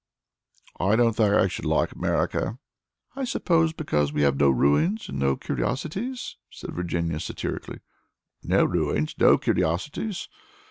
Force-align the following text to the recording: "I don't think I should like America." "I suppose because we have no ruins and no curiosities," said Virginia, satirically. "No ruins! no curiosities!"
"I 0.79 0.95
don't 0.95 1.13
think 1.13 1.35
I 1.35 1.47
should 1.47 1.63
like 1.65 1.91
America." 1.91 2.57
"I 3.15 3.23
suppose 3.23 3.71
because 3.71 4.11
we 4.11 4.23
have 4.23 4.35
no 4.39 4.49
ruins 4.49 5.07
and 5.07 5.19
no 5.19 5.35
curiosities," 5.35 6.37
said 6.49 6.73
Virginia, 6.73 7.19
satirically. 7.19 7.81
"No 8.41 8.65
ruins! 8.65 9.13
no 9.19 9.37
curiosities!" 9.37 10.27